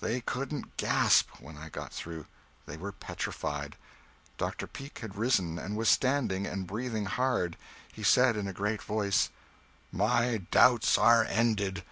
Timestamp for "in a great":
8.36-8.82